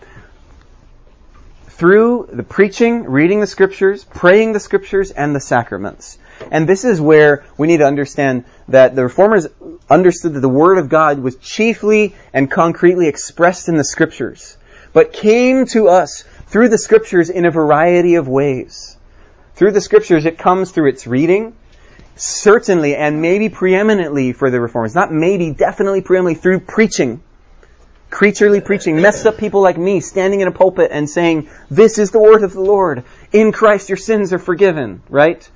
[1.78, 6.18] through the preaching, reading the scriptures, praying the scriptures, and the sacraments.
[6.50, 9.46] And this is where we need to understand that the reformers
[9.88, 14.57] understood that the Word of God was chiefly and concretely expressed in the scriptures,
[14.92, 18.96] but came to us through the scriptures in a variety of ways.
[19.54, 21.54] Through the scriptures, it comes through its reading,
[22.16, 27.22] certainly and maybe preeminently for the reformers, not maybe, definitely preeminently through preaching
[28.10, 32.10] creaturely preaching, messed up people like me standing in a pulpit and saying, this is
[32.10, 33.04] the word of the Lord.
[33.32, 35.48] In Christ your sins are forgiven, right?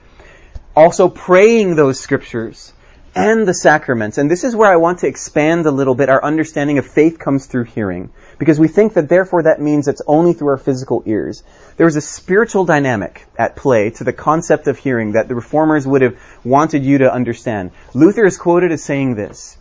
[0.77, 2.73] Also praying those scriptures
[3.15, 4.19] and the sacraments.
[4.19, 6.09] And this is where I want to expand a little bit.
[6.09, 8.11] Our understanding of faith comes through hearing.
[8.43, 11.45] Because we think that therefore that means it's only through our physical ears.
[11.77, 15.87] There is a spiritual dynamic at play to the concept of hearing that the reformers
[15.87, 17.71] would have wanted you to understand.
[17.95, 19.57] Luther is quoted as saying this.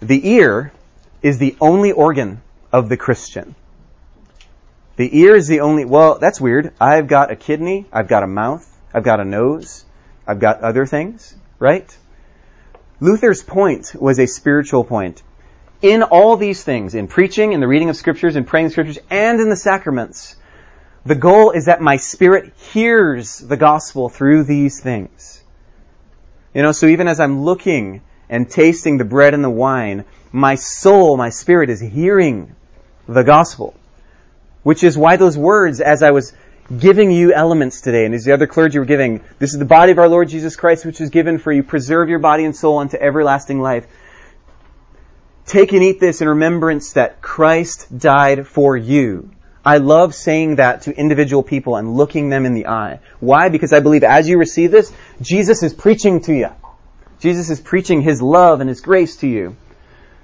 [0.00, 0.72] The ear
[1.20, 2.40] is the only organ
[2.72, 3.54] of the Christian.
[4.96, 6.72] The ear is the only, well, that's weird.
[6.80, 9.84] I've got a kidney, I've got a mouth, I've got a nose,
[10.26, 11.94] I've got other things, right?
[12.98, 15.22] Luther's point was a spiritual point.
[15.82, 19.40] In all these things, in preaching, in the reading of scriptures, in praying scriptures, and
[19.40, 20.36] in the sacraments,
[21.06, 25.42] the goal is that my spirit hears the gospel through these things.
[26.54, 30.56] You know, so even as I'm looking and tasting the bread and the wine, my
[30.56, 32.54] soul, my spirit is hearing
[33.08, 33.74] the gospel.
[34.62, 36.34] Which is why those words, as I was
[36.78, 39.92] giving you elements today, and as the other clergy were giving, this is the body
[39.92, 41.62] of our Lord Jesus Christ, which is given for you.
[41.62, 43.86] Preserve your body and soul unto everlasting life.
[45.50, 49.30] Take and eat this in remembrance that Christ died for you.
[49.64, 53.00] I love saying that to individual people and looking them in the eye.
[53.18, 53.48] Why?
[53.48, 56.50] Because I believe as you receive this, Jesus is preaching to you.
[57.18, 59.56] Jesus is preaching His love and His grace to you.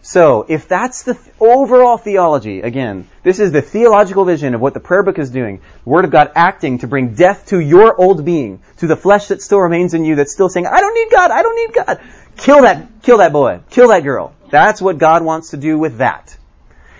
[0.00, 4.74] So, if that's the th- overall theology, again, this is the theological vision of what
[4.74, 5.60] the prayer book is doing.
[5.82, 9.26] The Word of God acting to bring death to your old being, to the flesh
[9.26, 11.74] that still remains in you that's still saying, I don't need God, I don't need
[11.74, 12.00] God.
[12.36, 14.35] Kill that, kill that boy, kill that girl.
[14.50, 16.36] That's what God wants to do with that.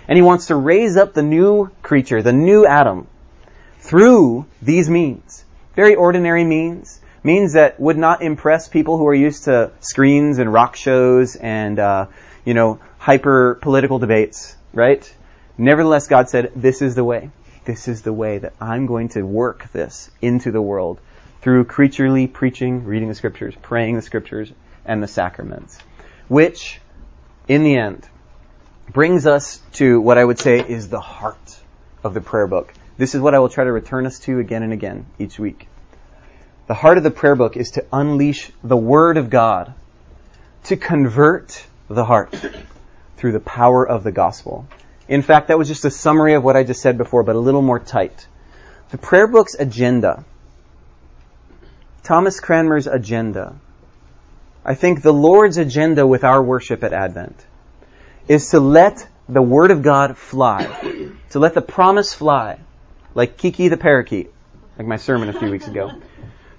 [0.07, 3.07] And He wants to raise up the new creature, the new Adam,
[3.79, 5.45] through these means.
[5.75, 6.99] Very ordinary means.
[7.23, 11.77] Means that would not impress people who are used to screens and rock shows and,
[11.77, 12.05] uh,
[12.45, 15.13] you know, hyper political debates, right?
[15.57, 17.31] Nevertheless, God said, This is the way.
[17.65, 21.01] This is the way that I'm going to work this into the world
[21.41, 24.51] through creaturely preaching, reading the scriptures, praying the scriptures,
[24.85, 25.77] and the sacraments.
[26.27, 26.79] Which,
[27.47, 28.07] in the end,
[28.91, 31.57] brings us to what I would say is the heart
[32.03, 32.73] of the prayer book.
[32.97, 35.67] This is what I will try to return us to again and again each week.
[36.67, 39.73] The heart of the prayer book is to unleash the Word of God
[40.65, 42.35] to convert the heart
[43.15, 44.67] through the power of the gospel.
[45.07, 47.39] In fact, that was just a summary of what I just said before, but a
[47.39, 48.27] little more tight.
[48.89, 50.25] The prayer book's agenda,
[52.03, 53.55] Thomas Cranmer's agenda,
[54.69, 57.37] I think the Lord's agenda with our worship at Advent
[58.27, 60.65] is to let the Word of God fly,
[61.29, 62.59] to let the promise fly,
[63.15, 64.29] like Kiki the parakeet,
[64.77, 65.91] like my sermon a few weeks ago,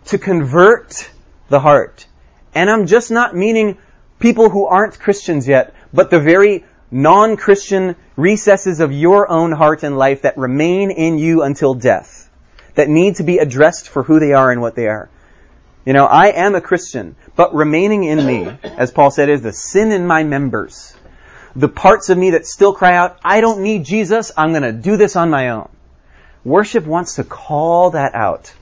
[0.07, 1.11] to convert
[1.51, 2.07] the heart.
[2.55, 3.77] And I'm just not meaning
[4.19, 9.99] people who aren't Christians yet, but the very non-Christian recesses of your own heart and
[9.99, 12.31] life that remain in you until death,
[12.75, 15.11] that need to be addressed for who they are and what they are.
[15.85, 19.53] You know, I am a Christian, but remaining in me, as Paul said, is the
[19.53, 20.95] sin in my members.
[21.57, 24.97] The parts of me that still cry out, I don't need Jesus, I'm gonna do
[24.97, 25.69] this on my own.
[26.45, 28.53] Worship wants to call that out,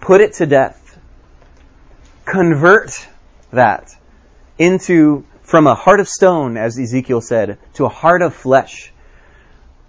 [0.00, 0.98] put it to death,
[2.24, 3.06] convert
[3.52, 3.94] that
[4.58, 8.92] into, from a heart of stone, as Ezekiel said, to a heart of flesh.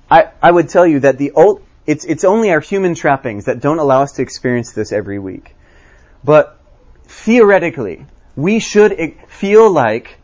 [0.10, 3.60] I, I would tell you that the old, it's, it's only our human trappings that
[3.60, 5.56] don't allow us to experience this every week.
[6.26, 6.60] But
[7.04, 10.18] theoretically, we should feel like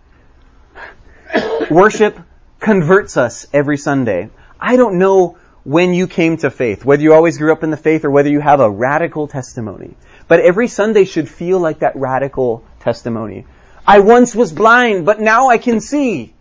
[1.70, 2.18] worship
[2.60, 4.32] converts us every Sunday.
[4.60, 7.78] I don't know when you came to faith, whether you always grew up in the
[7.78, 9.94] faith or whether you have a radical testimony.
[10.28, 13.46] But every Sunday should feel like that radical testimony.
[13.86, 16.34] I once was blind, but now I can see.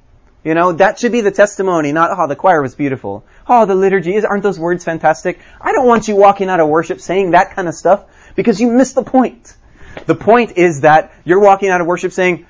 [0.43, 3.25] You know, that should be the testimony, not, oh, the choir was beautiful.
[3.47, 5.39] Oh, the liturgy is, aren't those words fantastic?
[5.61, 8.07] I don't want you walking out of worship saying that kind of stuff
[8.37, 9.57] because you missed the point.
[10.07, 12.47] The point is that you're walking out of worship saying,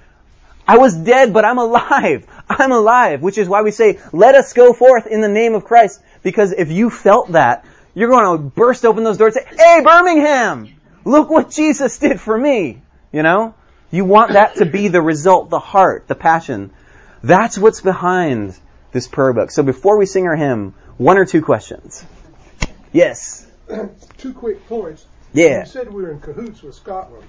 [0.67, 2.27] I was dead, but I'm alive.
[2.49, 5.65] I'm alive, which is why we say, let us go forth in the name of
[5.65, 6.01] Christ.
[6.23, 7.65] Because if you felt that,
[7.95, 10.69] you're going to burst open those doors and say, hey, Birmingham,
[11.05, 12.83] look what Jesus did for me.
[13.13, 13.55] You know?
[13.91, 16.73] You want that to be the result, the heart, the passion.
[17.23, 18.57] That's what's behind
[18.93, 19.51] this prayer book.
[19.51, 22.05] So before we sing our hymn, one or two questions.
[22.93, 23.47] Yes.
[24.19, 25.07] two quick points.
[25.33, 25.61] Yeah.
[25.61, 27.25] You said we were in cahoots with Scotland.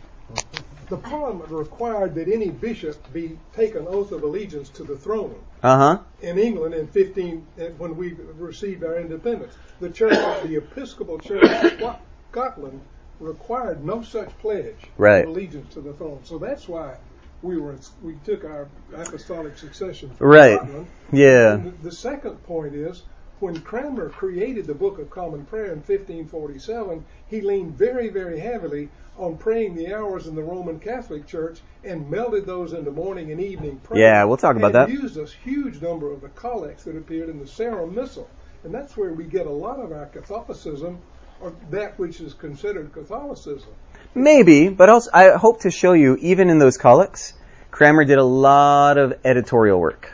[0.89, 5.41] The Parliament required that any bishop be taken oath of allegiance to the throne.
[5.63, 5.99] Uh-huh.
[6.21, 7.45] In England in 15,
[7.77, 10.11] when we received our independence, the church,
[10.43, 11.45] the Episcopal Church
[11.81, 11.97] of
[12.31, 12.81] Scotland,
[13.21, 15.23] required no such pledge right.
[15.23, 16.19] of allegiance to the throne.
[16.23, 16.97] So that's why
[17.41, 20.57] we were we took our apostolic succession from right.
[20.57, 20.87] Scotland.
[21.11, 21.55] Yeah.
[21.55, 23.03] The, the second point is
[23.41, 28.89] when Cranmer created the Book of Common Prayer in 1547, he leaned very, very heavily
[29.17, 33.41] on praying the hours in the Roman Catholic Church and melded those into morning and
[33.41, 33.99] evening prayer.
[33.99, 34.89] Yeah, we'll talk about and that.
[34.89, 38.29] used a huge number of the collects that appeared in the Sarum Missal.
[38.63, 40.99] And that's where we get a lot of our Catholicism,
[41.41, 43.71] or that which is considered Catholicism.
[44.13, 47.33] Maybe, but also I hope to show you, even in those collects,
[47.71, 50.11] Cranmer did a lot of editorial work.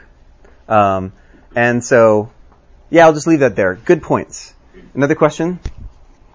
[0.70, 1.12] Um,
[1.56, 2.30] and so
[2.90, 3.76] yeah, I'll just leave that there.
[3.76, 4.54] Good points.
[4.94, 5.60] Another question?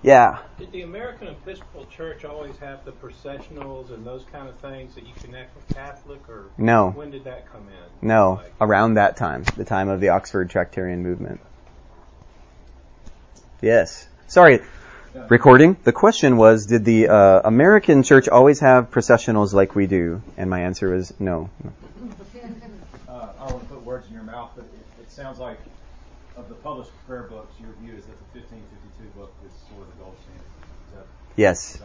[0.02, 0.38] Yeah.
[0.58, 5.06] Did the American Episcopal Church always have the processionals and those kind of things that
[5.06, 6.90] you connect with Catholic, or no?
[6.90, 8.08] When did that come in?
[8.08, 11.40] No, like, around that time, the time of the Oxford Tractarian movement.
[13.60, 14.08] Yes.
[14.26, 14.60] Sorry.
[15.14, 15.26] Yeah.
[15.28, 15.76] Recording.
[15.84, 20.22] The question was, did the uh, American Church always have processionals like we do?
[20.36, 21.48] And my answer was no.
[23.08, 25.58] Uh, I don't want to put words in your mouth, but it, it sounds like
[26.36, 29.94] of the published prayer books, your view is that the 1552 book is sort of
[29.94, 31.06] the gold standard.
[31.36, 31.78] yes.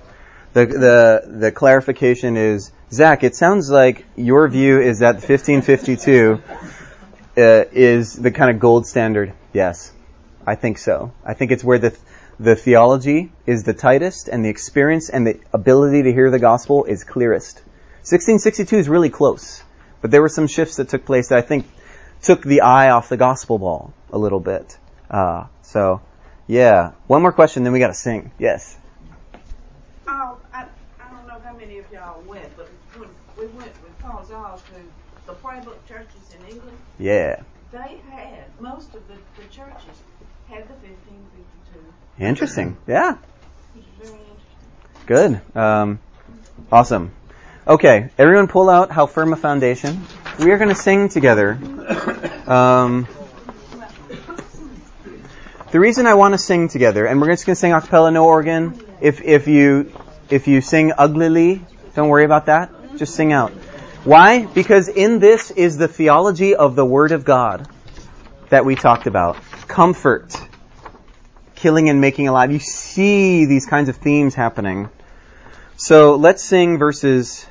[0.53, 6.41] The, the, the clarification is, Zach, it sounds like your view is that 1552
[7.37, 9.33] uh, is the kind of gold standard.
[9.53, 9.91] Yes.
[10.45, 11.11] I think so.
[11.25, 11.95] I think it's where the,
[12.39, 16.85] the theology is the tightest and the experience and the ability to hear the gospel
[16.85, 17.57] is clearest.
[18.07, 19.61] 1662 is really close,
[20.01, 21.67] but there were some shifts that took place that I think
[22.21, 24.77] took the eye off the gospel ball a little bit.
[25.09, 26.01] Uh, so,
[26.47, 26.91] yeah.
[27.07, 28.31] One more question, then we got to sing.
[28.37, 28.77] Yes.
[30.07, 30.65] Oh, I,
[30.99, 34.61] I don't know how many of y'all went, but when we went with Paul Giles
[34.63, 34.81] to
[35.25, 37.41] the prayer book churches in England, yeah,
[37.71, 40.01] they had most of the, the churches
[40.47, 42.23] had the 1552.
[42.23, 42.77] Interesting.
[42.87, 43.17] Yeah.
[43.75, 44.19] Interesting.
[45.05, 45.41] Good.
[45.55, 45.99] Um,
[46.71, 47.11] awesome.
[47.67, 50.01] Okay, everyone pull out How Firm a Foundation.
[50.39, 51.59] We are going to sing together.
[52.47, 53.07] Um,
[55.71, 58.11] the reason I want to sing together, and we're just going to sing a cappella,
[58.11, 58.79] no organ.
[59.01, 59.91] If, if you,
[60.29, 61.61] if you sing uglily,
[61.95, 62.71] don't worry about that.
[62.97, 63.51] Just sing out.
[64.03, 64.45] Why?
[64.45, 67.67] Because in this is the theology of the Word of God
[68.49, 69.37] that we talked about.
[69.67, 70.35] Comfort.
[71.55, 72.51] Killing and making alive.
[72.51, 74.89] You see these kinds of themes happening.
[75.75, 77.45] So let's sing verses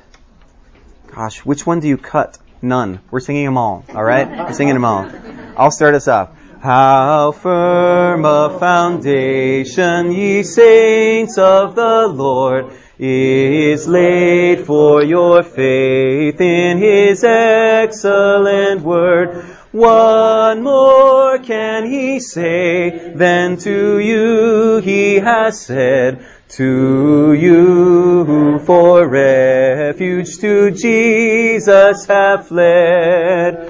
[1.17, 2.37] Gosh, which one do you cut?
[2.61, 2.99] None.
[3.09, 3.83] We're singing them all.
[3.89, 4.29] All right?
[4.29, 5.09] We're singing them all.
[5.57, 6.36] I'll start us off.
[6.61, 16.79] How firm a foundation, ye saints of the Lord, is laid for your faith in
[16.79, 19.45] his excellent word.
[19.71, 26.25] What more can he say than to you he has said?
[26.49, 33.66] To you who for refuge to Jesus have fled.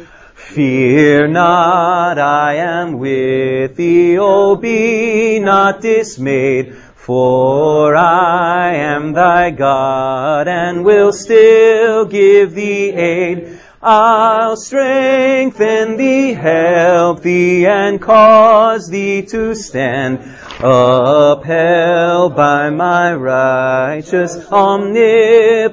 [0.58, 10.47] Fear not, I am with thee, oh be not dismayed, for I am thy God
[10.47, 13.60] and will still give thee aid.
[13.84, 20.22] I'll strengthen thee, help thee, and cause thee to stand,
[20.60, 25.70] upheld by my righteous, omnipotent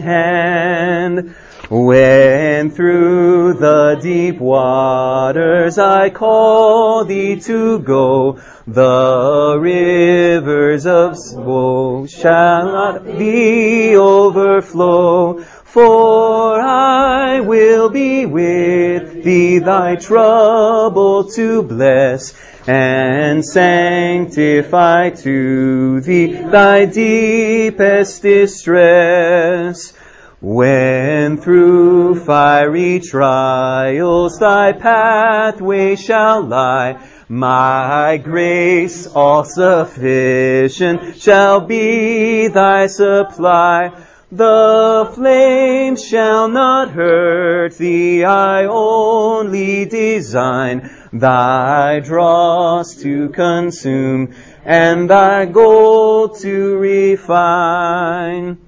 [0.00, 1.34] hand.
[1.70, 12.64] When through the deep waters I call thee to go, the rivers of woe shall
[12.64, 15.42] not thee overflow.
[15.64, 22.32] For I will be with thee, thy trouble to bless,
[22.66, 29.92] and sanctify to thee thy deepest distress.
[30.40, 42.86] When through fiery trials thy pathway shall lie, my grace all sufficient shall be thy
[42.86, 43.90] supply.
[44.30, 54.34] The flames shall not hurt thee, I only design thy dross to consume
[54.64, 58.58] and thy gold to refine.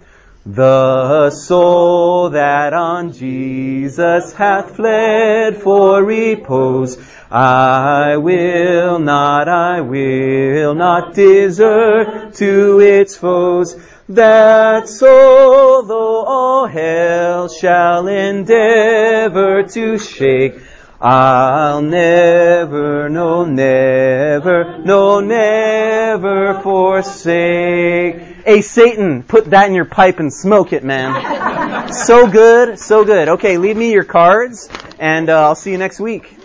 [0.46, 6.96] The soul that on Jesus hath fled for repose,
[7.30, 13.76] I will not, I will not desert to its foes.
[14.08, 20.54] That soul, though all hell shall endeavor to shake,
[21.02, 28.29] I'll never, no, never, no, never forsake.
[28.44, 31.92] Hey, Satan, put that in your pipe and smoke it, man.
[31.92, 33.28] so good, so good.
[33.28, 36.39] Okay, leave me your cards, and uh, I'll see you next week.